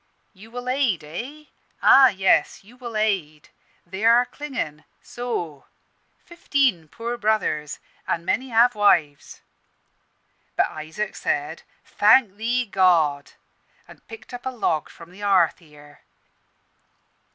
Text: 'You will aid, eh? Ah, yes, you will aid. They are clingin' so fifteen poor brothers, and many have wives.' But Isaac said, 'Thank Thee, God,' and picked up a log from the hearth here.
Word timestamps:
'You 0.33 0.49
will 0.49 0.67
aid, 0.67 1.03
eh? 1.03 1.43
Ah, 1.83 2.07
yes, 2.07 2.63
you 2.63 2.75
will 2.75 2.97
aid. 2.97 3.49
They 3.85 4.03
are 4.03 4.25
clingin' 4.25 4.83
so 4.99 5.67
fifteen 6.25 6.87
poor 6.87 7.17
brothers, 7.17 7.77
and 8.07 8.25
many 8.25 8.49
have 8.49 8.73
wives.' 8.73 9.41
But 10.55 10.71
Isaac 10.71 11.15
said, 11.15 11.61
'Thank 11.85 12.37
Thee, 12.37 12.65
God,' 12.65 13.33
and 13.87 14.07
picked 14.07 14.33
up 14.33 14.47
a 14.47 14.49
log 14.49 14.89
from 14.89 15.11
the 15.11 15.19
hearth 15.19 15.59
here. 15.59 16.01